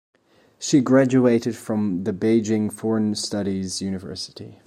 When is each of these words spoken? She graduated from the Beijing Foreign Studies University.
She 0.57 0.81
graduated 0.81 1.55
from 1.55 2.05
the 2.05 2.11
Beijing 2.11 2.73
Foreign 2.73 3.13
Studies 3.13 3.83
University. 3.83 4.57